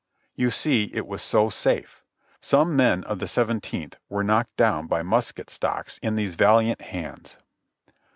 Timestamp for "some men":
2.41-3.03